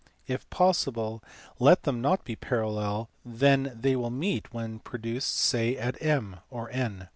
[0.25, 1.21] If possible
[1.59, 6.71] let them not be parallel, then they will meet when produced say at M (or
[6.71, 7.07] N).